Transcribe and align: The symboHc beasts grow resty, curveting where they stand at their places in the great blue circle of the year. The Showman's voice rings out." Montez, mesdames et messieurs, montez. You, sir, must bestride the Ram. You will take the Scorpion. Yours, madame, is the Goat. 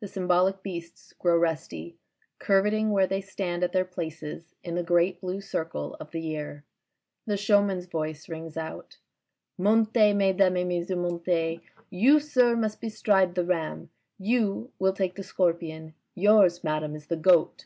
The 0.00 0.06
symboHc 0.06 0.62
beasts 0.62 1.14
grow 1.18 1.38
resty, 1.40 1.94
curveting 2.38 2.90
where 2.90 3.06
they 3.06 3.22
stand 3.22 3.64
at 3.64 3.72
their 3.72 3.86
places 3.86 4.54
in 4.62 4.74
the 4.74 4.82
great 4.82 5.18
blue 5.22 5.40
circle 5.40 5.94
of 5.98 6.10
the 6.10 6.20
year. 6.20 6.64
The 7.24 7.38
Showman's 7.38 7.86
voice 7.86 8.28
rings 8.28 8.58
out." 8.58 8.98
Montez, 9.58 10.14
mesdames 10.14 10.58
et 10.58 10.66
messieurs, 10.68 10.96
montez. 10.98 11.60
You, 11.88 12.20
sir, 12.20 12.54
must 12.54 12.82
bestride 12.82 13.34
the 13.34 13.46
Ram. 13.46 13.88
You 14.18 14.70
will 14.78 14.92
take 14.92 15.14
the 15.14 15.22
Scorpion. 15.22 15.94
Yours, 16.14 16.62
madame, 16.62 16.94
is 16.94 17.06
the 17.06 17.16
Goat. 17.16 17.64